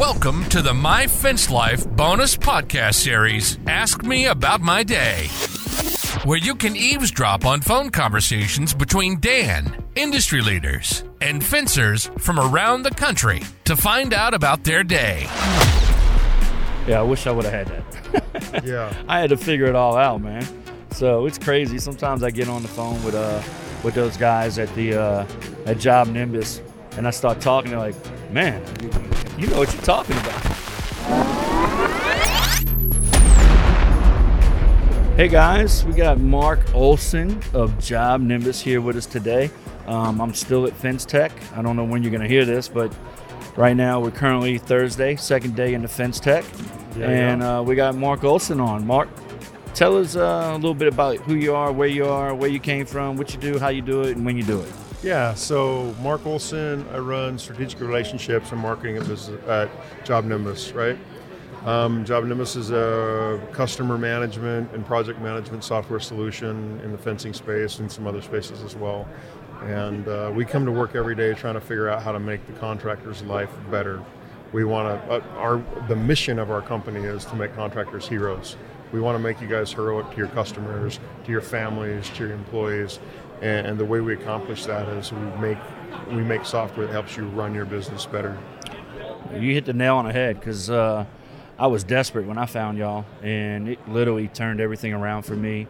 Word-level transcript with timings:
Welcome 0.00 0.46
to 0.46 0.62
the 0.62 0.72
My 0.72 1.06
Fence 1.06 1.50
Life 1.50 1.86
bonus 1.86 2.34
podcast 2.34 2.94
series, 2.94 3.58
Ask 3.66 4.02
Me 4.02 4.24
About 4.28 4.62
My 4.62 4.82
Day, 4.82 5.26
where 6.24 6.38
you 6.38 6.54
can 6.54 6.74
eavesdrop 6.74 7.44
on 7.44 7.60
phone 7.60 7.90
conversations 7.90 8.72
between 8.72 9.20
Dan, 9.20 9.84
industry 9.96 10.40
leaders, 10.40 11.04
and 11.20 11.44
fencers 11.44 12.10
from 12.16 12.40
around 12.40 12.82
the 12.82 12.90
country 12.92 13.42
to 13.64 13.76
find 13.76 14.14
out 14.14 14.32
about 14.32 14.64
their 14.64 14.82
day. 14.82 15.24
Yeah, 16.88 17.00
I 17.00 17.02
wish 17.02 17.26
I 17.26 17.32
would 17.32 17.44
have 17.44 17.68
had 17.68 17.68
that. 17.68 18.64
Yeah. 18.64 18.90
I 19.06 19.20
had 19.20 19.28
to 19.28 19.36
figure 19.36 19.66
it 19.66 19.74
all 19.74 19.98
out, 19.98 20.22
man. 20.22 20.46
So 20.92 21.26
it's 21.26 21.38
crazy. 21.38 21.76
Sometimes 21.76 22.22
I 22.22 22.30
get 22.30 22.48
on 22.48 22.62
the 22.62 22.68
phone 22.68 23.04
with 23.04 23.14
uh 23.14 23.42
with 23.84 23.92
those 23.92 24.16
guys 24.16 24.58
at 24.58 24.74
the 24.74 24.94
uh, 24.94 25.26
at 25.66 25.78
Job 25.78 26.08
Nimbus, 26.08 26.62
and 26.96 27.06
I 27.06 27.10
start 27.10 27.42
talking. 27.42 27.72
They're 27.72 27.80
like, 27.80 28.32
"Man, 28.32 28.62
you, 29.40 29.46
know 29.48 29.58
what 29.58 29.72
you're 29.72 29.82
talking 29.82 30.16
about." 30.16 31.50
Hey 35.16 35.28
guys, 35.28 35.84
we 35.84 35.92
got 35.92 36.18
Mark 36.18 36.60
Olson 36.74 37.42
of 37.52 37.78
Job 37.78 38.22
Nimbus 38.22 38.60
here 38.60 38.80
with 38.80 38.96
us 38.96 39.04
today. 39.04 39.50
Um, 39.86 40.20
I'm 40.20 40.32
still 40.32 40.66
at 40.66 40.72
Fence 40.72 41.04
Tech. 41.04 41.32
I 41.54 41.60
don't 41.60 41.76
know 41.76 41.84
when 41.84 42.02
you're 42.02 42.10
going 42.10 42.22
to 42.22 42.28
hear 42.28 42.44
this, 42.46 42.68
but 42.68 42.94
right 43.56 43.76
now 43.76 44.00
we're 44.00 44.12
currently 44.12 44.56
Thursday, 44.56 45.16
second 45.16 45.56
day 45.56 45.74
in 45.74 45.82
the 45.82 45.88
Fence 45.88 46.20
Tech, 46.20 46.44
Yeah, 46.96 47.10
and 47.10 47.42
yeah. 47.42 47.58
Uh, 47.58 47.62
we 47.62 47.74
got 47.74 47.96
Mark 47.96 48.24
Olson 48.24 48.60
on. 48.60 48.86
Mark, 48.86 49.08
tell 49.74 49.98
us 49.98 50.16
uh, 50.16 50.52
a 50.52 50.54
little 50.54 50.74
bit 50.74 50.88
about 50.88 51.16
who 51.18 51.34
you 51.34 51.54
are, 51.54 51.70
where 51.70 51.88
you 51.88 52.06
are, 52.06 52.34
where 52.34 52.48
you 52.48 52.60
came 52.60 52.86
from, 52.86 53.16
what 53.16 53.34
you 53.34 53.40
do, 53.40 53.58
how 53.58 53.68
you 53.68 53.82
do 53.82 54.02
it, 54.02 54.16
and 54.16 54.24
when 54.24 54.38
you 54.38 54.42
do 54.42 54.60
it. 54.60 54.72
Yeah, 55.02 55.32
so 55.32 55.94
Mark 56.02 56.26
Olson, 56.26 56.86
I 56.92 56.98
run 56.98 57.38
strategic 57.38 57.80
relationships 57.80 58.52
and 58.52 58.60
marketing 58.60 58.98
at, 59.48 59.70
Job 60.04 60.26
Nimbus, 60.26 60.72
right? 60.72 60.98
Um, 61.64 62.04
Job 62.04 62.24
Nimbus 62.24 62.54
is 62.54 62.70
a 62.70 63.40
customer 63.52 63.96
management 63.96 64.70
and 64.74 64.84
project 64.84 65.18
management 65.22 65.64
software 65.64 66.00
solution 66.00 66.78
in 66.84 66.92
the 66.92 66.98
fencing 66.98 67.32
space 67.32 67.78
and 67.78 67.90
some 67.90 68.06
other 68.06 68.20
spaces 68.20 68.62
as 68.62 68.76
well. 68.76 69.08
And 69.62 70.06
uh, 70.06 70.32
we 70.34 70.44
come 70.44 70.66
to 70.66 70.72
work 70.72 70.94
every 70.94 71.14
day 71.14 71.32
trying 71.32 71.54
to 71.54 71.62
figure 71.62 71.88
out 71.88 72.02
how 72.02 72.12
to 72.12 72.20
make 72.20 72.46
the 72.46 72.52
contractor's 72.54 73.22
life 73.22 73.50
better. 73.70 74.04
We 74.52 74.64
want 74.64 75.02
to, 75.06 75.12
uh, 75.14 75.20
our 75.38 75.64
the 75.88 75.96
mission 75.96 76.38
of 76.38 76.50
our 76.50 76.60
company 76.60 77.00
is 77.00 77.24
to 77.26 77.36
make 77.36 77.54
contractors 77.54 78.06
heroes. 78.06 78.56
We 78.92 79.00
want 79.00 79.16
to 79.16 79.22
make 79.22 79.40
you 79.40 79.46
guys 79.46 79.72
heroic 79.72 80.10
to 80.10 80.16
your 80.16 80.28
customers, 80.28 80.98
to 81.24 81.30
your 81.30 81.40
families, 81.40 82.08
to 82.10 82.26
your 82.26 82.32
employees, 82.32 82.98
and, 83.40 83.66
and 83.66 83.78
the 83.78 83.84
way 83.84 84.00
we 84.00 84.14
accomplish 84.14 84.66
that 84.66 84.88
is 84.88 85.12
we 85.12 85.20
make 85.40 85.58
we 86.10 86.22
make 86.22 86.44
software 86.44 86.86
that 86.86 86.92
helps 86.92 87.16
you 87.16 87.24
run 87.24 87.54
your 87.54 87.64
business 87.64 88.06
better. 88.06 88.36
You 89.32 89.52
hit 89.54 89.64
the 89.64 89.72
nail 89.72 89.96
on 89.96 90.06
the 90.06 90.12
head 90.12 90.38
because 90.40 90.70
uh, 90.70 91.04
I 91.58 91.66
was 91.66 91.84
desperate 91.84 92.26
when 92.26 92.38
I 92.38 92.46
found 92.46 92.78
y'all, 92.78 93.04
and 93.22 93.68
it 93.68 93.88
literally 93.88 94.28
turned 94.28 94.60
everything 94.60 94.92
around 94.92 95.22
for 95.22 95.36
me. 95.36 95.66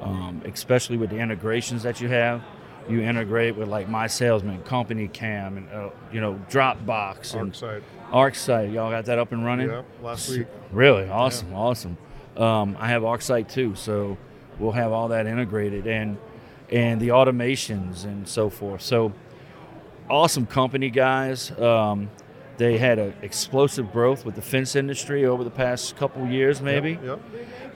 Um, 0.00 0.42
especially 0.44 0.98
with 0.98 1.08
the 1.08 1.16
integrations 1.16 1.82
that 1.84 2.02
you 2.02 2.08
have, 2.08 2.42
you 2.88 3.00
integrate 3.00 3.56
with 3.56 3.68
like 3.68 3.88
my 3.88 4.06
salesman, 4.06 4.62
Company 4.62 5.08
Cam, 5.08 5.56
and 5.56 5.68
uh, 5.70 5.90
you 6.12 6.20
know 6.20 6.40
Dropbox 6.50 7.34
and 7.34 7.52
ArcSite. 7.52 7.82
ArcSite. 8.12 8.72
Y'all 8.72 8.90
got 8.90 9.06
that 9.06 9.18
up 9.18 9.32
and 9.32 9.44
running? 9.44 9.68
Yeah, 9.68 9.82
last 10.02 10.28
week. 10.28 10.46
Really 10.70 11.08
awesome, 11.08 11.54
awesome. 11.54 11.96
Um, 12.36 12.76
I 12.78 12.88
have 12.88 13.04
Oxite 13.04 13.48
too, 13.48 13.74
so 13.74 14.16
we'll 14.58 14.72
have 14.72 14.92
all 14.92 15.08
that 15.08 15.26
integrated 15.26 15.86
and 15.86 16.18
and 16.70 17.00
the 17.00 17.08
automations 17.08 18.04
and 18.04 18.26
so 18.26 18.50
forth. 18.50 18.82
So 18.82 19.12
awesome 20.10 20.46
company, 20.46 20.90
guys. 20.90 21.50
Um, 21.58 22.10
they 22.56 22.78
had 22.78 22.98
an 22.98 23.14
explosive 23.22 23.92
growth 23.92 24.24
with 24.24 24.34
the 24.34 24.42
fence 24.42 24.74
industry 24.76 25.26
over 25.26 25.44
the 25.44 25.50
past 25.50 25.96
couple 25.96 26.26
years, 26.26 26.60
maybe. 26.62 26.98
Yep. 27.04 27.20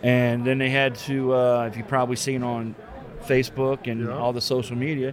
And 0.02 0.44
then 0.46 0.58
they 0.58 0.70
had 0.70 0.94
to, 1.06 1.34
uh, 1.34 1.68
if 1.70 1.76
you've 1.76 1.86
probably 1.88 2.16
seen 2.16 2.42
on 2.42 2.74
Facebook 3.26 3.86
and 3.90 4.06
Yeah. 4.06 4.16
all 4.16 4.32
the 4.32 4.40
social 4.40 4.74
media, 4.76 5.12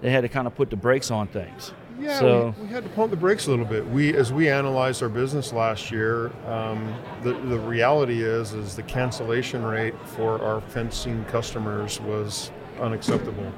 they 0.00 0.10
had 0.10 0.22
to 0.22 0.28
kind 0.28 0.46
of 0.48 0.54
put 0.56 0.68
the 0.68 0.76
brakes 0.76 1.10
on 1.12 1.28
things. 1.28 1.72
Yeah, 1.98 2.18
So 2.18 2.54
we, 2.58 2.66
we 2.66 2.72
had 2.72 2.82
to 2.82 2.90
pump 2.90 3.10
the 3.10 3.16
brakes 3.16 3.46
a 3.46 3.50
little 3.50 3.64
bit. 3.64 3.86
We, 3.88 4.14
as 4.16 4.32
we 4.32 4.48
analyzed 4.48 5.02
our 5.02 5.08
business 5.08 5.52
last 5.52 5.90
year, 5.90 6.32
um, 6.46 6.92
the 7.22 7.34
the 7.34 7.58
reality 7.58 8.22
is 8.22 8.52
is 8.52 8.74
the 8.74 8.82
cancellation 8.82 9.62
rate 9.62 9.94
for 10.04 10.42
our 10.42 10.60
fencing 10.60 11.24
customers 11.26 12.00
was 12.00 12.50
unacceptable. 12.80 13.52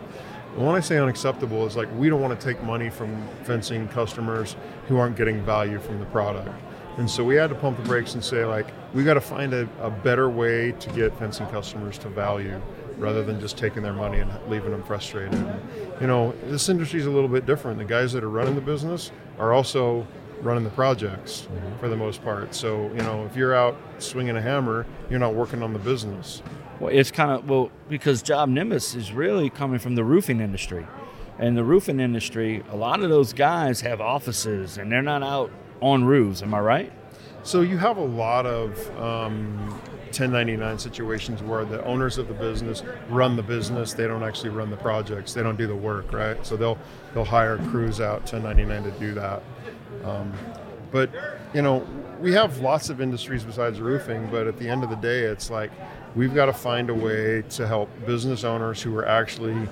And 0.57 0.67
when 0.67 0.75
I 0.75 0.81
say 0.81 0.99
unacceptable, 0.99 1.67
it's 1.67 1.77
like 1.77 1.89
we 1.97 2.09
don't 2.09 2.21
want 2.21 2.39
to 2.39 2.47
take 2.47 2.63
money 2.63 2.91
from 2.91 3.27
fencing 3.45 3.89
customers 3.89 4.57
who 4.89 4.97
aren't 4.99 5.17
getting 5.17 5.43
value 5.43 5.79
from 5.79 5.99
the 5.99 6.07
product. 6.07 6.49
And 6.99 7.11
so 7.11 7.23
we 7.25 7.35
had 7.35 7.51
to 7.51 7.57
pump 7.57 7.77
the 7.77 7.83
brakes 7.83 8.15
and 8.15 8.25
say 8.25 8.45
like 8.45 8.67
we 8.95 9.05
got 9.05 9.15
to 9.15 9.21
find 9.21 9.53
a, 9.53 9.69
a 9.81 9.91
better 9.91 10.31
way 10.31 10.73
to 10.73 10.91
get 10.91 11.17
fencing 11.19 11.47
customers 11.49 11.99
to 11.99 12.09
value 12.09 12.61
rather 12.99 13.23
than 13.23 13.41
just 13.41 13.59
taking 13.59 13.83
their 13.83 13.93
money 13.93 14.21
and 14.21 14.31
leaving 14.49 14.71
them 14.71 14.83
frustrated. 14.83 15.35
And, 15.35 15.61
you 16.01 16.07
know, 16.07 16.35
this 16.45 16.69
industry 16.69 17.01
is 17.01 17.07
a 17.07 17.11
little 17.11 17.29
bit 17.29 17.47
different. 17.47 17.79
The 17.79 17.85
guys 17.85 18.13
that 18.13 18.25
are 18.25 18.31
running 18.31 18.55
the 18.55 18.61
business 18.61 19.11
are 19.39 19.53
also 19.53 20.07
running 20.43 20.65
the 20.65 20.71
projects 20.71 21.49
for 21.81 21.89
the 21.89 21.97
most 21.97 22.23
part. 22.23 22.55
So, 22.55 22.89
you 22.89 23.03
know, 23.03 23.25
if 23.27 23.37
you're 23.37 23.55
out 23.55 23.77
swinging 23.99 24.37
a 24.37 24.43
hammer, 24.43 24.87
you're 25.11 25.19
not 25.19 25.35
working 25.35 25.63
on 25.63 25.73
the 25.73 25.79
business. 25.79 26.43
Well, 26.81 26.91
it's 26.93 27.11
kind 27.11 27.31
of 27.31 27.49
well 27.49 27.71
because 27.89 28.23
Job 28.23 28.51
Nimbus 28.51 28.95
is 28.95 29.13
really 29.13 29.49
coming 29.49 29.79
from 29.79 29.95
the 29.95 30.05
roofing 30.05 30.41
industry, 30.41 30.87
and 31.39 31.57
the 31.57 31.65
roofing 31.65 32.01
industry, 32.01 32.63
a 32.71 32.77
lot 32.77 33.03
of 33.03 33.09
those 33.09 33.33
guys 33.33 33.81
have 33.81 34.01
offices 34.01 34.77
and 34.79 34.93
they're 34.93 35.03
not 35.03 35.23
out 35.23 35.51
on 35.81 36.05
roofs. 36.05 36.43
Am 36.43 36.53
I 36.53 36.61
right? 36.61 36.93
So 37.43 37.61
you 37.61 37.79
have 37.79 37.97
a 37.97 38.05
lot 38.05 38.45
of 38.45 39.01
um, 39.01 39.81
1099 40.07 40.79
situations 40.79 41.43
where 41.43 41.65
the 41.65 41.85
owners 41.85 42.19
of 42.19 42.29
the 42.29 42.35
business 42.35 42.83
run 43.09 43.37
the 43.37 43.43
business. 43.43 43.93
They 43.93 44.07
don't 44.07 44.23
actually 44.23 44.51
run 44.51 44.71
the 44.71 44.77
projects. 44.77 45.35
They 45.35 45.43
don't 45.43 45.57
do 45.57 45.67
the 45.67 45.77
work, 45.77 46.13
right? 46.13 46.45
So 46.47 46.57
they'll 46.57 46.79
they'll 47.15 47.25
hire 47.25 47.59
crews 47.71 48.01
out 48.01 48.21
1099 48.21 48.85
to 48.85 48.91
do 48.99 49.15
that. 49.15 49.43
Um, 50.05 50.33
but 50.91 51.11
you 51.53 51.63
know, 51.63 51.87
we 52.21 52.33
have 52.33 52.59
lots 52.61 52.91
of 52.91 53.01
industries 53.01 53.45
besides 53.45 53.81
roofing. 53.81 54.29
But 54.31 54.47
at 54.47 54.59
the 54.59 54.69
end 54.69 54.85
of 54.85 54.91
the 54.91 54.97
day, 54.97 55.21
it's 55.21 55.51
like 55.51 55.71
we've 56.15 56.35
got 56.35 56.47
to 56.47 56.53
find 56.53 56.91
a 56.91 56.95
way 56.95 57.43
to 57.51 57.67
help 57.67 57.91
business 58.07 58.45
owners 58.45 58.81
who 58.81 58.97
are 58.97 59.07
actually 59.07 59.69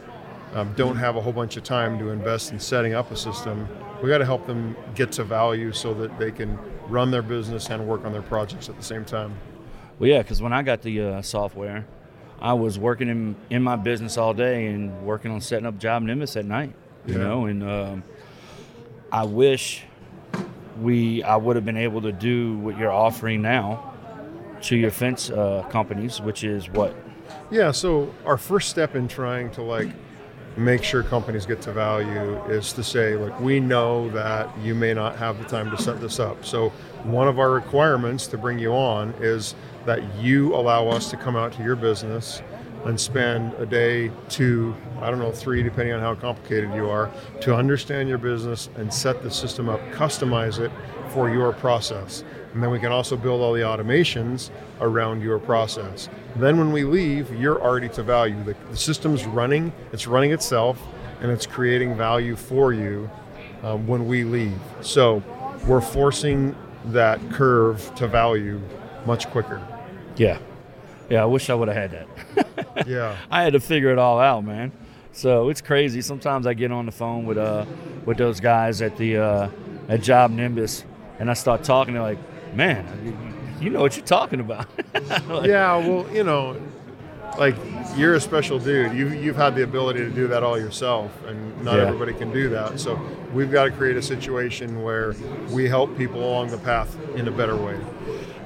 um, 0.54 0.72
don't 0.76 0.96
have 0.96 1.16
a 1.16 1.20
whole 1.20 1.32
bunch 1.32 1.56
of 1.56 1.64
time 1.64 1.98
to 1.98 2.10
invest 2.10 2.52
in 2.52 2.60
setting 2.60 2.94
up 2.94 3.10
a 3.10 3.16
system. 3.16 3.68
We 4.02 4.08
got 4.08 4.18
to 4.18 4.24
help 4.24 4.46
them 4.46 4.76
get 4.94 5.12
to 5.12 5.24
value 5.24 5.72
so 5.72 5.94
that 5.94 6.18
they 6.18 6.30
can 6.30 6.58
run 6.88 7.10
their 7.10 7.22
business 7.22 7.70
and 7.70 7.86
work 7.86 8.04
on 8.04 8.12
their 8.12 8.22
projects 8.22 8.68
at 8.68 8.76
the 8.76 8.82
same 8.82 9.04
time. 9.04 9.34
Well, 9.98 10.10
yeah, 10.10 10.18
because 10.22 10.42
when 10.42 10.52
I 10.52 10.62
got 10.62 10.82
the 10.82 11.00
uh, 11.00 11.22
software, 11.22 11.86
I 12.40 12.52
was 12.54 12.78
working 12.78 13.08
in 13.08 13.36
in 13.50 13.62
my 13.62 13.76
business 13.76 14.16
all 14.18 14.34
day 14.34 14.66
and 14.66 15.06
working 15.06 15.30
on 15.30 15.40
setting 15.40 15.66
up 15.66 15.78
Job 15.78 16.02
Nimbus 16.02 16.36
at 16.36 16.44
night. 16.44 16.72
You 17.06 17.14
Yeah. 17.14 17.20
know, 17.20 17.46
and 17.46 17.62
um, 17.62 18.02
I 19.12 19.24
wish 19.24 19.82
we 20.80 21.22
I 21.22 21.36
would 21.36 21.56
have 21.56 21.64
been 21.64 21.76
able 21.76 22.02
to 22.02 22.12
do 22.12 22.58
what 22.58 22.76
you're 22.78 22.92
offering 22.92 23.42
now 23.42 23.92
to 24.62 24.76
your 24.76 24.90
fence 24.90 25.30
uh, 25.30 25.62
companies, 25.70 26.20
which 26.20 26.42
is 26.44 26.68
what 26.70 26.94
Yeah, 27.50 27.70
so 27.70 28.12
our 28.26 28.36
first 28.38 28.70
step 28.70 28.94
in 28.96 29.06
trying 29.08 29.50
to 29.52 29.62
like 29.62 29.88
make 30.56 30.84
sure 30.84 31.02
companies 31.02 31.46
get 31.46 31.60
to 31.62 31.72
value 31.72 32.42
is 32.44 32.72
to 32.74 32.82
say, 32.84 33.16
like, 33.16 33.38
we 33.40 33.58
know 33.60 34.08
that 34.10 34.48
you 34.58 34.74
may 34.74 34.94
not 34.94 35.16
have 35.16 35.38
the 35.38 35.44
time 35.44 35.70
to 35.70 35.82
set 35.82 36.00
this 36.00 36.20
up. 36.20 36.44
So 36.44 36.70
one 37.02 37.26
of 37.26 37.38
our 37.38 37.50
requirements 37.50 38.26
to 38.28 38.38
bring 38.38 38.58
you 38.58 38.72
on 38.72 39.14
is 39.20 39.54
that 39.84 40.02
you 40.16 40.54
allow 40.54 40.88
us 40.88 41.10
to 41.10 41.16
come 41.16 41.36
out 41.36 41.52
to 41.54 41.62
your 41.62 41.76
business 41.76 42.40
and 42.84 43.00
spend 43.00 43.54
a 43.54 43.66
day, 43.66 44.10
two, 44.28 44.76
I 45.00 45.10
don't 45.10 45.18
know, 45.18 45.32
three, 45.32 45.62
depending 45.62 45.94
on 45.94 46.00
how 46.00 46.14
complicated 46.14 46.72
you 46.74 46.88
are, 46.88 47.10
to 47.40 47.54
understand 47.54 48.08
your 48.08 48.18
business 48.18 48.68
and 48.76 48.92
set 48.92 49.22
the 49.22 49.30
system 49.30 49.68
up, 49.68 49.80
customize 49.92 50.58
it 50.58 50.70
for 51.10 51.30
your 51.30 51.52
process. 51.52 52.24
And 52.54 52.62
then 52.62 52.70
we 52.70 52.78
can 52.78 52.92
also 52.92 53.16
build 53.16 53.40
all 53.40 53.52
the 53.52 53.60
automations 53.62 54.50
around 54.80 55.20
your 55.22 55.38
process. 55.38 56.08
Then 56.36 56.56
when 56.56 56.72
we 56.72 56.84
leave, 56.84 57.32
you're 57.34 57.60
already 57.60 57.88
to 57.90 58.02
value. 58.02 58.42
The, 58.44 58.54
the 58.70 58.76
system's 58.76 59.24
running, 59.26 59.72
it's 59.92 60.06
running 60.06 60.30
itself, 60.32 60.80
and 61.20 61.30
it's 61.30 61.46
creating 61.46 61.96
value 61.96 62.36
for 62.36 62.72
you 62.72 63.10
um, 63.64 63.86
when 63.86 64.06
we 64.06 64.24
leave. 64.24 64.58
So 64.80 65.22
we're 65.66 65.80
forcing 65.80 66.54
that 66.86 67.18
curve 67.30 67.92
to 67.96 68.06
value 68.06 68.60
much 69.04 69.28
quicker. 69.30 69.60
yeah, 70.16 70.38
yeah. 71.10 71.22
I 71.22 71.26
wish 71.26 71.50
I 71.50 71.54
would 71.54 71.68
have 71.68 71.76
had 71.76 71.90
that. 71.90 72.46
Yeah. 72.86 73.16
I 73.30 73.42
had 73.42 73.52
to 73.52 73.60
figure 73.60 73.90
it 73.90 73.98
all 73.98 74.18
out, 74.18 74.44
man. 74.44 74.72
So 75.12 75.48
it's 75.48 75.60
crazy. 75.60 76.02
Sometimes 76.02 76.46
I 76.46 76.54
get 76.54 76.72
on 76.72 76.86
the 76.86 76.92
phone 76.92 77.24
with 77.24 77.38
uh 77.38 77.64
with 78.04 78.16
those 78.18 78.40
guys 78.40 78.82
at 78.82 78.96
the 78.96 79.16
uh, 79.18 79.48
at 79.88 80.02
Job 80.02 80.30
Nimbus, 80.32 80.84
and 81.18 81.30
I 81.30 81.34
start 81.34 81.62
talking. 81.62 81.94
They're 81.94 82.02
like, 82.02 82.18
"Man, 82.54 82.84
you- 83.60 83.70
know 83.70 83.80
what 83.80 83.96
you're 83.96 84.06
talking 84.06 84.40
about." 84.40 84.66
Like, 85.28 85.48
yeah, 85.48 85.76
well, 85.76 86.06
you 86.12 86.22
know, 86.24 86.56
like 87.38 87.54
you're 87.96 88.14
a 88.14 88.20
special 88.20 88.58
dude. 88.58 88.92
You 88.92 89.08
you've 89.08 89.36
had 89.36 89.54
the 89.54 89.62
ability 89.64 90.00
to 90.00 90.10
do 90.10 90.28
that 90.28 90.42
all 90.42 90.58
yourself, 90.58 91.10
and 91.26 91.62
not 91.64 91.76
Yeah. 91.76 91.86
everybody 91.86 92.12
can 92.14 92.32
do 92.32 92.48
that. 92.50 92.78
So 92.80 92.98
we've 93.32 93.50
got 93.50 93.64
to 93.64 93.70
create 93.70 93.96
a 93.96 94.02
situation 94.02 94.82
where 94.82 95.14
we 95.50 95.68
help 95.68 95.96
people 95.98 96.20
along 96.24 96.48
the 96.50 96.58
path 96.58 96.96
in 97.16 97.26
a 97.28 97.30
better 97.30 97.56
way. 97.56 97.76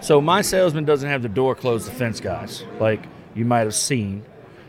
So 0.01 0.21
my 0.21 0.43
salesman 0.43 0.85
doesn't 0.85 1.09
have 1.09 1.23
the 1.23 1.29
door 1.29 1.55
closed 1.55 1.89
to 1.89 1.95
fence 1.95 2.21
guys, 2.21 2.65
like 2.81 3.05
you 3.35 3.45
might 3.45 3.61
have 3.61 3.75
seen. 3.75 4.25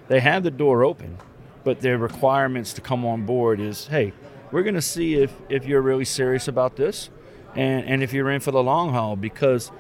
They 0.08 0.20
have 0.20 0.44
the 0.44 0.52
door 0.52 0.84
open, 0.84 1.18
but 1.64 1.82
their 1.82 1.98
requirements 1.98 2.74
to 2.74 2.82
come 2.82 3.06
on 3.06 3.26
board 3.26 3.60
is, 3.60 3.88
hey, 3.88 4.12
we're 4.52 4.64
going 4.64 4.76
to 4.76 4.82
see 4.82 5.16
if, 5.16 5.32
if 5.50 5.66
you're 5.66 5.82
really 5.84 6.06
serious 6.06 6.48
about 6.48 6.76
this, 6.76 7.10
and 7.56 7.86
and 7.86 8.04
if 8.04 8.14
you're 8.14 8.30
in 8.32 8.40
for 8.42 8.52
the 8.52 8.62
long 8.64 8.92
haul 8.94 9.16
because, 9.16 9.72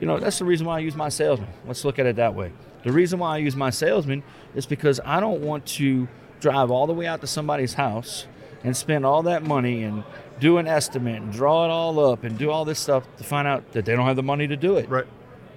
you 0.00 0.06
know, 0.06 0.18
that's 0.18 0.38
the 0.38 0.44
reason 0.44 0.66
why 0.66 0.76
I 0.76 0.80
use 0.80 0.94
my 0.96 1.08
salesman. 1.08 1.48
Let's 1.66 1.84
look 1.84 1.98
at 1.98 2.06
it 2.06 2.16
that 2.16 2.34
way. 2.34 2.52
The 2.82 2.92
reason 2.92 3.18
why 3.18 3.34
I 3.34 3.38
use 3.38 3.56
my 3.56 3.70
salesman 3.70 4.22
is 4.54 4.66
because 4.66 5.00
I 5.04 5.20
don't 5.20 5.40
want 5.40 5.64
to 5.66 6.06
drive 6.40 6.70
all 6.70 6.86
the 6.86 6.92
way 6.92 7.06
out 7.06 7.20
to 7.22 7.26
somebody's 7.26 7.74
house 7.74 8.26
and 8.62 8.76
spend 8.76 9.06
all 9.06 9.22
that 9.22 9.42
money 9.42 9.82
and 9.82 10.04
do 10.40 10.58
an 10.58 10.66
estimate 10.66 11.22
and 11.22 11.32
draw 11.32 11.64
it 11.64 11.70
all 11.70 11.98
up 12.12 12.24
and 12.24 12.36
do 12.36 12.50
all 12.50 12.64
this 12.64 12.78
stuff 12.78 13.04
to 13.16 13.24
find 13.24 13.46
out 13.48 13.72
that 13.72 13.84
they 13.84 13.94
don't 13.94 14.06
have 14.06 14.16
the 14.16 14.22
money 14.22 14.46
to 14.46 14.56
do 14.56 14.76
it 14.76 14.88
Right. 14.88 15.06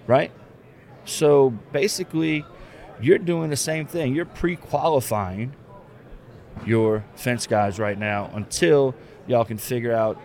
right? 0.07 0.31
So 1.03 1.49
basically, 1.71 2.45
you're 3.01 3.17
doing 3.17 3.49
the 3.49 3.55
same 3.57 3.85
thing. 3.87 4.13
You're 4.15 4.25
pre-qualifying 4.25 5.53
your 6.65 7.03
fence 7.15 7.47
guys 7.47 7.79
right 7.79 7.97
now 7.97 8.29
until 8.33 8.95
y'all 9.27 9.45
can 9.45 9.57
figure 9.57 9.93
out 9.93 10.19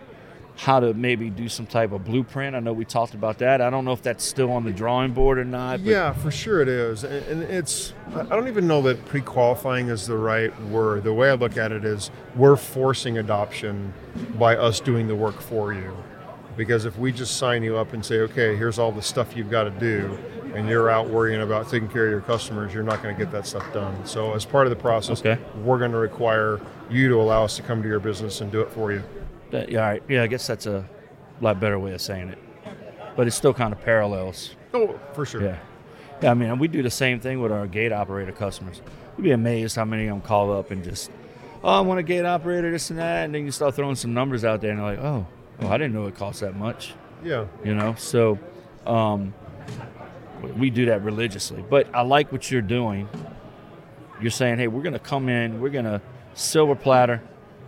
how 0.55 0.79
to 0.79 0.93
maybe 0.93 1.29
do 1.31 1.49
some 1.49 1.65
type 1.65 1.91
of 1.91 2.05
blueprint. 2.05 2.55
I 2.55 2.59
know 2.59 2.73
we 2.73 2.85
talked 2.85 3.15
about 3.15 3.39
that. 3.39 3.59
I 3.59 3.69
don't 3.71 3.85
know 3.85 3.91
if 3.93 4.03
that's 4.03 4.23
still 4.23 4.51
on 4.51 4.63
the 4.63 4.71
drawing 4.71 5.11
board 5.11 5.39
or 5.39 5.43
not. 5.45 5.77
But 5.79 5.85
Yeah, 5.89 6.13
for 6.13 6.29
sure 6.29 6.61
it 6.61 6.67
is, 6.67 7.03
and, 7.03 7.41
it's. 7.43 7.93
I 8.15 8.23
don't 8.23 8.47
even 8.47 8.67
know 8.67 8.81
that 8.83 9.03
pre-qualifying 9.05 9.87
is 9.89 10.05
the 10.05 10.17
right 10.17 10.57
word. 10.65 11.03
The 11.05 11.13
way 11.13 11.29
I 11.31 11.33
look 11.33 11.57
at 11.57 11.71
it 11.71 11.83
is, 11.83 12.11
we're 12.35 12.55
forcing 12.55 13.17
adoption 13.17 13.93
by 14.37 14.55
us 14.55 14.79
doing 14.79 15.07
the 15.07 15.15
work 15.15 15.41
for 15.41 15.73
you, 15.73 15.97
because 16.55 16.85
if 16.85 16.99
we 16.99 17.11
just 17.11 17.37
sign 17.37 17.63
you 17.63 17.75
up 17.77 17.93
and 17.93 18.05
say, 18.05 18.19
okay, 18.19 18.55
here's 18.55 18.77
all 18.77 18.91
the 18.91 19.01
stuff 19.01 19.35
you've 19.35 19.49
got 19.49 19.63
to 19.63 19.71
do, 19.71 20.19
and 20.53 20.69
you're 20.69 20.87
out 20.91 21.09
worrying 21.09 21.41
about 21.41 21.67
taking 21.67 21.89
care 21.89 22.05
of 22.05 22.11
your 22.11 22.21
customers, 22.21 22.71
you're 22.75 22.83
not 22.83 23.01
going 23.01 23.15
to 23.15 23.19
get 23.19 23.31
that 23.31 23.47
stuff 23.47 23.65
done. 23.73 24.05
So 24.05 24.33
as 24.35 24.45
part 24.45 24.67
of 24.67 24.69
the 24.69 24.75
process, 24.79 25.19
Okay. 25.25 25.41
we're 25.63 25.79
going 25.79 25.93
to 25.93 25.97
require 25.97 26.61
you 26.91 27.09
to 27.09 27.15
allow 27.15 27.43
us 27.43 27.55
to 27.55 27.63
come 27.63 27.81
to 27.81 27.87
your 27.89 27.99
business 27.99 28.39
and 28.39 28.51
do 28.51 28.61
it 28.61 28.69
for 28.69 28.91
you. 28.91 29.01
That- 29.53 29.69
yeah, 29.69 29.81
all 29.81 29.91
right. 29.91 30.03
Yeah, 30.09 30.23
I 30.23 30.27
guess 30.27 30.47
that's 30.47 30.65
a 30.65 30.83
lot 31.39 31.59
better 31.59 31.77
way 31.77 31.93
of 31.93 32.01
saying 32.01 32.29
it. 32.29 32.39
But 33.15 33.27
it 33.27 33.31
still 33.31 33.53
kind 33.53 33.71
of 33.71 33.79
parallels. 33.81 34.55
Oh, 34.73 34.99
for 35.13 35.27
sure. 35.27 35.43
Yeah. 35.43 35.59
Yeah, 36.23 36.31
I 36.31 36.33
mean, 36.33 36.57
we 36.57 36.67
do 36.67 36.81
the 36.81 36.89
same 36.89 37.19
thing 37.19 37.39
with 37.39 37.51
our 37.51 37.67
gate 37.67 37.91
operator 37.91 38.31
customers. 38.31 38.81
You'd 39.15 39.23
be 39.23 39.31
amazed 39.31 39.75
how 39.75 39.85
many 39.85 40.07
of 40.07 40.15
them 40.15 40.21
call 40.21 40.51
up 40.51 40.71
and 40.71 40.83
just, 40.83 41.11
oh, 41.63 41.69
I 41.69 41.81
want 41.81 41.99
a 41.99 42.03
gate 42.03 42.25
operator, 42.25 42.71
this 42.71 42.89
and 42.89 42.97
that. 42.97 43.25
And 43.25 43.35
then 43.35 43.45
you 43.45 43.51
start 43.51 43.75
throwing 43.75 43.95
some 43.95 44.15
numbers 44.15 44.43
out 44.43 44.59
there 44.59 44.71
and 44.71 44.79
they're 44.79 44.95
like, 44.95 44.99
oh, 44.99 45.27
oh 45.61 45.67
I 45.67 45.77
didn't 45.77 45.93
know 45.93 46.07
it 46.07 46.15
cost 46.15 46.39
that 46.39 46.55
much. 46.55 46.95
Yeah. 47.23 47.45
You 47.63 47.75
know? 47.75 47.93
So 47.95 48.39
um, 48.87 49.35
we 50.57 50.71
do 50.71 50.85
that 50.87 51.03
religiously. 51.03 51.63
But 51.69 51.93
I 51.93 52.01
like 52.01 52.31
what 52.31 52.49
you're 52.49 52.63
doing. 52.63 53.07
You're 54.19 54.31
saying, 54.31 54.57
hey, 54.57 54.67
we're 54.67 54.81
going 54.81 54.93
to 54.93 54.99
come 54.99 55.29
in, 55.29 55.61
we're 55.61 55.69
going 55.69 55.85
to 55.85 56.01
silver 56.33 56.75
platter, 56.75 57.21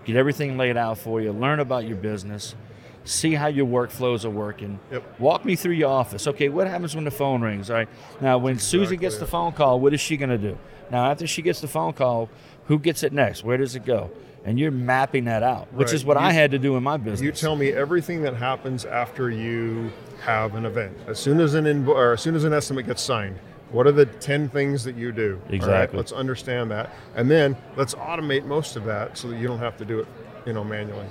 get 0.05 0.15
everything 0.15 0.57
laid 0.57 0.77
out 0.77 0.97
for 0.97 1.19
you, 1.19 1.31
learn 1.31 1.59
about 1.59 1.85
your 1.85 1.97
business, 1.97 2.55
see 3.03 3.33
how 3.33 3.47
your 3.47 3.65
workflows 3.65 4.23
are 4.25 4.29
working. 4.29 4.79
Yep. 4.91 5.19
Walk 5.19 5.45
me 5.45 5.55
through 5.55 5.73
your 5.73 5.89
office. 5.89 6.27
Okay, 6.27 6.49
what 6.49 6.67
happens 6.67 6.95
when 6.95 7.03
the 7.03 7.11
phone 7.11 7.41
rings? 7.41 7.69
All 7.69 7.75
right. 7.75 7.89
Now, 8.21 8.37
when 8.37 8.57
Susan 8.59 8.97
gets 8.97 9.17
the 9.17 9.27
phone 9.27 9.51
call, 9.51 9.79
what 9.79 9.93
is 9.93 9.99
she 10.01 10.17
going 10.17 10.29
to 10.29 10.37
do? 10.37 10.57
Now, 10.91 11.11
after 11.11 11.27
she 11.27 11.41
gets 11.41 11.61
the 11.61 11.67
phone 11.67 11.93
call, 11.93 12.29
who 12.65 12.79
gets 12.79 13.03
it 13.03 13.11
next? 13.13 13.43
Where 13.43 13.57
does 13.57 13.75
it 13.75 13.85
go? 13.85 14.11
And 14.43 14.59
you're 14.59 14.71
mapping 14.71 15.25
that 15.25 15.41
out, 15.41 15.73
which 15.73 15.87
Right. 15.87 15.95
is 15.95 16.05
what 16.05 16.17
You- 16.19 16.25
I 16.27 16.31
had 16.31 16.51
to 16.51 16.59
do 16.59 16.77
in 16.77 16.83
my 16.83 16.97
business. 16.97 17.21
You 17.21 17.31
tell 17.31 17.55
me 17.55 17.71
everything 17.71 18.21
that 18.21 18.35
happens 18.35 18.85
after 18.85 19.29
you 19.31 19.91
have 20.23 20.53
an 20.55 20.65
event. 20.65 20.95
As 21.07 21.17
soon 21.19 21.39
as 21.39 21.55
an 21.55 21.65
invo- 21.65 21.95
or 21.95 22.13
as 22.13 22.21
soon 22.21 22.35
as 22.35 22.43
an 22.43 22.53
estimate 22.53 22.85
gets 22.85 23.01
signed, 23.01 23.35
what 23.75 23.85
are 23.87 23.91
the 23.91 24.05
ten 24.05 24.47
things 24.49 24.83
that 24.85 24.95
you 24.95 25.11
do? 25.11 25.33
All 25.35 25.45
right, 25.45 25.53
Exactly. 25.53 25.97
let's 25.97 26.11
understand 26.11 26.71
that, 26.71 26.89
and 27.15 27.29
then 27.29 27.57
let's 27.75 27.93
automate 27.95 28.45
most 28.45 28.75
of 28.75 28.85
that 28.85 29.17
so 29.17 29.27
that 29.27 29.37
you 29.37 29.47
don't 29.47 29.59
have 29.59 29.77
to 29.77 29.85
do 29.85 29.99
it, 29.99 30.07
you 30.45 30.53
know, 30.53 30.63
manually. 30.63 31.05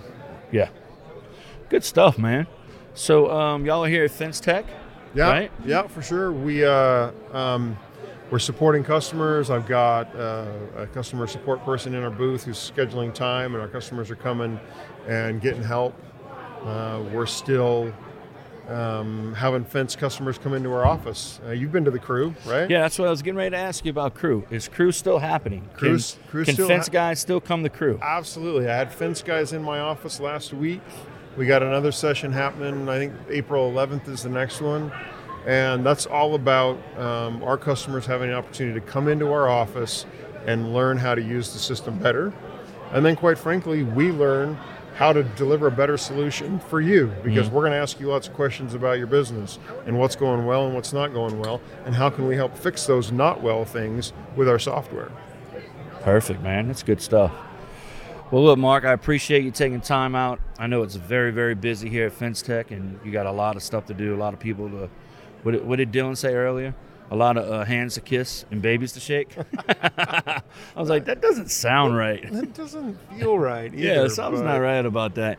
Yeah. 0.50 0.68
Good 1.68 1.84
stuff, 1.84 2.18
man. 2.18 2.46
So 2.94 3.30
um, 3.30 3.66
y'all 3.66 3.84
are 3.84 3.88
here 3.88 4.04
at 4.04 4.10
Fence 4.10 4.40
Tech, 4.40 4.64
Yeah, 5.14 5.28
right? 5.30 5.50
yeah, 5.64 5.86
for 5.86 6.00
sure. 6.02 6.32
We 6.32 6.64
uh, 6.64 7.10
um, 7.32 7.76
we're 8.30 8.38
supporting 8.38 8.82
customers. 8.84 9.50
I've 9.50 9.66
got 9.66 10.14
uh, 10.16 10.46
a 10.76 10.86
customer 10.86 11.26
support 11.26 11.64
person 11.64 11.94
in 11.94 12.02
our 12.02 12.10
booth 12.10 12.44
who's 12.44 12.58
scheduling 12.58 13.12
time, 13.12 13.54
and 13.54 13.60
our 13.62 13.68
customers 13.68 14.10
are 14.10 14.16
coming 14.16 14.58
and 15.06 15.40
getting 15.40 15.62
help. 15.62 15.94
Uh, 16.64 17.02
we're 17.12 17.26
still 17.26 17.92
um, 18.68 19.34
having 19.34 19.64
fence 19.64 19.94
customers 19.96 20.38
come 20.38 20.54
into 20.54 20.72
our 20.72 20.84
office. 20.86 21.40
Uh, 21.46 21.50
you've 21.50 21.72
been 21.72 21.84
to 21.84 21.90
the 21.90 21.98
crew, 21.98 22.34
right? 22.46 22.68
Yeah, 22.70 22.80
that's 22.82 22.98
what 22.98 23.08
I 23.08 23.10
was 23.10 23.22
getting 23.22 23.36
ready 23.36 23.50
to 23.50 23.56
ask 23.56 23.84
you 23.84 23.90
about 23.90 24.14
crew. 24.14 24.44
Is 24.50 24.68
crew 24.68 24.92
still 24.92 25.18
happening? 25.18 25.68
Crew's- 25.74 26.12
can 26.22 26.30
crew's 26.30 26.46
can 26.46 26.54
still 26.54 26.68
fence 26.68 26.86
hap- 26.86 26.92
guys 26.92 27.20
still 27.20 27.40
come 27.40 27.62
to 27.62 27.68
crew? 27.68 27.98
Absolutely. 28.02 28.68
I 28.68 28.76
had 28.76 28.92
fence 28.92 29.22
guys 29.22 29.52
in 29.52 29.62
my 29.62 29.80
office 29.80 30.20
last 30.20 30.52
week. 30.54 30.80
We 31.36 31.46
got 31.46 31.62
another 31.62 31.92
session 31.92 32.32
happening. 32.32 32.88
I 32.88 32.96
think 32.98 33.12
April 33.28 33.70
11th 33.70 34.08
is 34.08 34.22
the 34.22 34.28
next 34.30 34.60
one. 34.60 34.92
And 35.46 35.84
that's 35.84 36.06
all 36.06 36.34
about 36.36 36.78
um, 36.98 37.42
our 37.42 37.58
customers 37.58 38.06
having 38.06 38.30
an 38.30 38.34
opportunity 38.36 38.80
to 38.80 38.86
come 38.86 39.08
into 39.08 39.30
our 39.30 39.48
office 39.48 40.06
and 40.46 40.72
learn 40.72 40.96
how 40.96 41.14
to 41.14 41.20
use 41.22 41.52
the 41.52 41.58
system 41.58 41.98
better. 41.98 42.32
And 42.92 43.04
then, 43.04 43.16
quite 43.16 43.36
frankly, 43.36 43.82
we 43.82 44.10
learn 44.10 44.56
how 44.94 45.12
to 45.12 45.22
deliver 45.22 45.66
a 45.66 45.72
better 45.72 45.96
solution 45.96 46.60
for 46.60 46.80
you 46.80 47.12
because 47.22 47.48
mm. 47.48 47.52
we're 47.52 47.62
going 47.62 47.72
to 47.72 47.78
ask 47.78 47.98
you 47.98 48.06
lots 48.06 48.28
of 48.28 48.34
questions 48.34 48.74
about 48.74 48.96
your 48.98 49.08
business 49.08 49.58
and 49.86 49.98
what's 49.98 50.14
going 50.14 50.46
well 50.46 50.66
and 50.66 50.74
what's 50.74 50.92
not 50.92 51.12
going 51.12 51.38
well, 51.40 51.60
and 51.84 51.94
how 51.94 52.08
can 52.08 52.26
we 52.26 52.36
help 52.36 52.56
fix 52.56 52.86
those 52.86 53.10
not 53.10 53.42
well 53.42 53.64
things 53.64 54.12
with 54.36 54.48
our 54.48 54.58
software. 54.58 55.10
Perfect, 56.02 56.42
man. 56.42 56.68
That's 56.68 56.82
good 56.82 57.00
stuff. 57.00 57.32
Well, 58.30 58.44
look, 58.44 58.58
Mark, 58.58 58.84
I 58.84 58.92
appreciate 58.92 59.44
you 59.44 59.50
taking 59.50 59.80
time 59.80 60.14
out. 60.14 60.40
I 60.58 60.66
know 60.66 60.82
it's 60.82 60.96
very, 60.96 61.30
very 61.30 61.54
busy 61.54 61.88
here 61.88 62.06
at 62.06 62.12
Fence 62.12 62.42
Tech, 62.42 62.70
and 62.70 62.98
you 63.04 63.12
got 63.12 63.26
a 63.26 63.32
lot 63.32 63.56
of 63.56 63.62
stuff 63.62 63.86
to 63.86 63.94
do, 63.94 64.14
a 64.14 64.18
lot 64.18 64.32
of 64.32 64.40
people 64.40 64.68
to. 64.70 64.88
What 65.42 65.52
did, 65.52 65.66
what 65.66 65.76
did 65.76 65.92
Dylan 65.92 66.16
say 66.16 66.34
earlier? 66.34 66.74
A 67.10 67.16
lot 67.16 67.36
of 67.36 67.50
uh, 67.50 67.64
hands 67.64 67.94
to 67.94 68.00
kiss 68.00 68.44
and 68.50 68.60
babies 68.62 68.92
to 68.92 69.00
shake. 69.00 69.36
I 69.68 70.42
was 70.76 70.88
like, 70.88 71.04
that 71.04 71.20
doesn't 71.20 71.50
sound 71.50 71.96
right. 71.96 72.30
That 72.32 72.54
doesn't 72.54 72.98
feel 73.10 73.38
right 73.38 73.72
either. 73.74 73.76
Yeah, 74.02 74.08
something's 74.08 74.42
but- 74.42 74.46
not 74.52 74.56
right 74.58 74.84
about 74.84 75.14
that. 75.16 75.38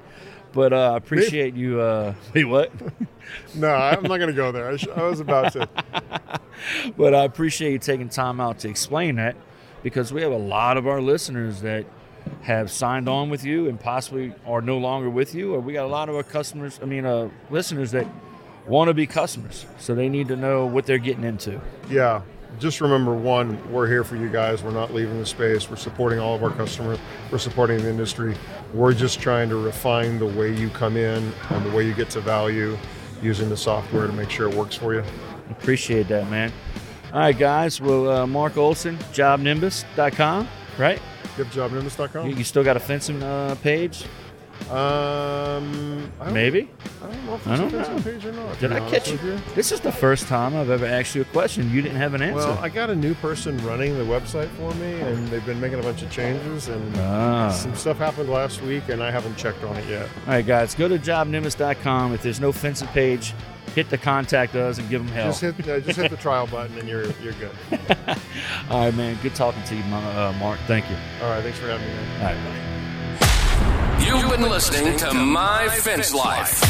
But 0.53 0.71
uh, 0.71 0.93
I 0.93 0.97
appreciate 0.97 1.53
you. 1.55 1.81
Uh, 1.81 2.13
wait, 2.33 2.45
what? 2.45 2.71
No, 3.55 3.67
I'm 3.73 4.03
not 4.03 4.17
going 4.19 4.27
to 4.27 4.33
go 4.33 4.53
there. 4.53 4.69
I, 4.69 4.77
sh- 4.77 4.87
I 4.95 5.03
was 5.03 5.19
about 5.19 5.51
to. 5.53 5.67
but 6.95 7.13
I 7.13 7.25
appreciate 7.25 7.73
you 7.73 7.79
taking 7.79 8.07
time 8.07 8.39
out 8.39 8.59
to 8.59 8.69
explain 8.69 9.15
that 9.17 9.35
because 9.83 10.13
we 10.13 10.21
have 10.21 10.31
a 10.31 10.37
lot 10.37 10.77
of 10.77 10.87
our 10.87 11.01
listeners 11.01 11.59
that 11.61 11.85
have 12.41 12.71
signed 12.71 13.09
on 13.09 13.29
with 13.29 13.43
you 13.43 13.67
and 13.67 13.77
possibly 13.77 14.33
are 14.47 14.61
no 14.61 14.77
longer 14.77 15.09
with 15.09 15.35
you, 15.35 15.53
or 15.53 15.59
we 15.59 15.73
got 15.73 15.83
a 15.85 15.89
lot 15.89 16.07
of 16.07 16.15
our 16.15 16.23
customers, 16.23 16.79
I 16.81 16.85
mean, 16.85 17.05
uh, 17.05 17.29
listeners 17.49 17.91
that 17.91 18.07
want 18.67 18.89
to 18.89 18.93
be 18.93 19.07
customers. 19.07 19.65
So 19.79 19.95
they 19.95 20.09
need 20.09 20.27
to 20.29 20.35
know 20.35 20.65
what 20.65 20.85
they're 20.85 20.97
getting 20.97 21.23
into. 21.23 21.61
Yeah, 21.89 22.21
just 22.59 22.81
remember 22.81 23.13
one, 23.13 23.59
we're 23.71 23.87
here 23.87 24.03
for 24.03 24.15
you 24.15 24.29
guys. 24.29 24.63
We're 24.63 24.71
not 24.71 24.93
leaving 24.93 25.19
the 25.19 25.25
space. 25.25 25.69
We're 25.69 25.75
supporting 25.75 26.19
all 26.19 26.35
of 26.35 26.43
our 26.43 26.51
customers. 26.51 26.99
We're 27.31 27.37
supporting 27.37 27.79
the 27.81 27.89
industry. 27.89 28.35
We're 28.73 28.93
just 28.93 29.19
trying 29.19 29.49
to 29.49 29.57
refine 29.57 30.19
the 30.19 30.25
way 30.25 30.53
you 30.53 30.69
come 30.69 30.97
in 30.97 31.33
and 31.49 31.65
the 31.65 31.75
way 31.75 31.85
you 31.85 31.93
get 31.93 32.09
to 32.11 32.21
value 32.21 32.77
using 33.21 33.49
the 33.49 33.57
software 33.57 34.07
to 34.07 34.13
make 34.13 34.29
sure 34.29 34.49
it 34.49 34.55
works 34.55 34.75
for 34.75 34.93
you. 34.93 35.03
Appreciate 35.51 36.07
that, 36.07 36.29
man. 36.29 36.51
All 37.13 37.19
right, 37.19 37.37
guys. 37.37 37.79
Well, 37.79 38.09
uh, 38.09 38.27
Mark 38.27 38.57
Olson, 38.57 38.97
jobnimbus.com, 39.13 40.47
right? 40.77 41.01
GiveJobNimbus.com. 41.37 42.29
You, 42.29 42.35
you 42.35 42.43
still 42.43 42.63
got 42.63 42.77
a 42.77 42.79
fencing 42.79 43.21
uh, 43.21 43.55
page? 43.61 44.05
Um, 44.71 46.11
I 46.19 46.31
Maybe? 46.31 46.69
I 47.03 47.07
don't 47.07 47.25
know 47.25 47.35
if 47.35 47.47
I 47.47 47.55
don't 47.55 47.71
know. 47.71 48.01
page 48.01 48.25
or 48.25 48.31
not. 48.31 48.57
Did 48.59 48.71
I 48.71 48.79
catch 48.89 49.11
you? 49.11 49.17
with 49.23 49.55
This 49.55 49.71
is 49.71 49.79
the 49.79 49.91
first 49.91 50.27
time 50.27 50.55
I've 50.55 50.69
ever 50.71 50.85
asked 50.85 51.13
you 51.13 51.21
a 51.21 51.25
question. 51.25 51.69
You 51.71 51.81
didn't 51.83 51.97
have 51.97 52.13
an 52.15 52.21
answer. 52.23 52.47
Well, 52.47 52.57
I 52.59 52.69
got 52.69 52.89
a 52.89 52.95
new 52.95 53.13
person 53.15 53.57
running 53.65 53.95
the 53.97 54.03
website 54.03 54.49
for 54.57 54.73
me, 54.75 54.99
and 55.01 55.27
they've 55.27 55.45
been 55.45 55.61
making 55.61 55.79
a 55.79 55.83
bunch 55.83 56.01
of 56.01 56.09
changes, 56.09 56.67
and 56.67 56.95
Ah. 56.97 57.51
some 57.51 57.75
stuff 57.75 57.97
happened 57.99 58.29
last 58.29 58.61
week, 58.63 58.89
and 58.89 59.03
I 59.03 59.11
haven't 59.11 59.37
checked 59.37 59.63
on 59.63 59.75
it 59.77 59.85
yet. 59.87 60.07
All 60.25 60.33
right, 60.33 60.45
guys, 60.45 60.73
go 60.73 60.87
to 60.87 60.97
jobnimbus.com. 60.97 62.13
If 62.13 62.23
there's 62.23 62.39
no 62.39 62.51
fencing 62.51 62.87
page, 62.89 63.33
hit 63.75 63.89
the 63.89 63.97
contact 63.99 64.55
us 64.55 64.79
and 64.79 64.89
give 64.89 65.05
them 65.05 65.13
hell. 65.13 65.27
Just 65.27 65.41
hit, 65.41 65.59
uh, 65.69 65.79
just 65.81 65.99
hit 65.99 66.09
the 66.09 66.17
trial 66.17 66.47
button, 66.47 66.77
and 66.79 66.87
you're 66.89 67.05
you're 67.21 67.33
good. 67.33 67.51
All 68.71 68.85
right, 68.85 68.95
man. 68.95 69.17
Good 69.21 69.35
talking 69.35 69.61
to 69.63 69.75
you, 69.75 69.83
uh, 69.83 70.33
Mark. 70.39 70.59
Thank 70.65 70.89
you. 70.89 70.95
All 71.21 71.29
right, 71.29 71.43
thanks 71.43 71.59
for 71.59 71.67
having 71.67 71.85
me. 71.85 71.93
Man. 71.93 72.21
All 72.21 72.27
right, 72.33 72.45
bye. 72.45 72.94
You've 73.99 74.29
been 74.29 74.41
listening 74.41 74.97
to 74.97 75.13
My 75.13 75.69
Fence 75.69 76.13
Life. 76.13 76.61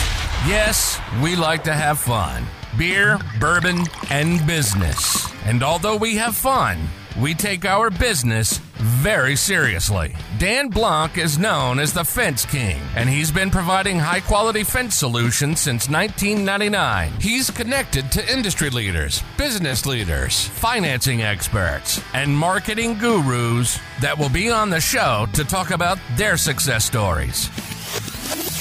Yes, 0.47 0.99
we 1.23 1.35
like 1.35 1.63
to 1.63 1.73
have 1.73 1.99
fun 1.99 2.45
beer, 2.77 3.17
bourbon, 3.39 3.85
and 4.09 4.45
business. 4.45 5.31
And 5.45 5.63
although 5.63 5.95
we 5.95 6.15
have 6.17 6.35
fun, 6.35 6.77
we 7.19 7.33
take 7.33 7.65
our 7.65 7.89
business 7.89 8.59
very 8.85 9.35
seriously. 9.35 10.15
Dan 10.37 10.69
Blanc 10.69 11.17
is 11.17 11.39
known 11.39 11.79
as 11.79 11.91
the 11.91 12.03
Fence 12.03 12.45
King, 12.45 12.79
and 12.95 13.09
he's 13.09 13.31
been 13.31 13.49
providing 13.49 13.97
high 13.97 14.19
quality 14.19 14.63
fence 14.63 14.95
solutions 14.95 15.59
since 15.59 15.89
1999. 15.89 17.11
He's 17.19 17.49
connected 17.49 18.11
to 18.11 18.31
industry 18.31 18.69
leaders, 18.69 19.23
business 19.37 19.87
leaders, 19.87 20.47
financing 20.49 21.23
experts, 21.23 21.99
and 22.13 22.37
marketing 22.37 22.97
gurus 22.97 23.79
that 24.01 24.17
will 24.17 24.29
be 24.29 24.51
on 24.51 24.69
the 24.69 24.79
show 24.79 25.25
to 25.33 25.43
talk 25.43 25.71
about 25.71 25.97
their 26.15 26.37
success 26.37 26.85
stories. 26.85 27.47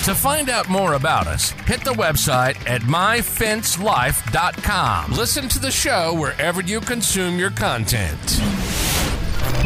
To 0.05 0.15
find 0.15 0.51
out 0.51 0.69
more 0.69 0.93
about 0.95 1.27
us, 1.27 1.51
hit 1.67 1.85
the 1.85 1.93
website 1.93 2.57
at 2.69 2.83
myfencelife.com. 2.83 5.13
Listen 5.13 5.49
to 5.49 5.59
the 5.59 5.71
show 5.71 6.13
wherever 6.15 6.61
you 6.61 6.81
consume 6.81 7.39
your 7.39 7.51
content. 7.51 8.74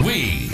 We 0.05 0.51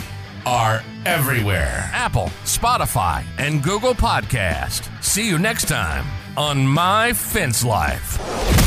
are 0.47 0.83
everywhere 1.07 1.91
Apple, 1.93 2.31
Spotify, 2.45 3.25
and 3.39 3.63
Google 3.63 3.95
Podcast. 3.95 4.91
See 5.03 5.29
you 5.29 5.39
next 5.39 5.69
time 5.69 6.05
on 6.37 6.67
My 6.67 7.13
Fence 7.13 7.65
Life. 7.65 8.64